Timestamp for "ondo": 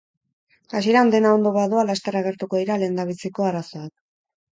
1.39-1.51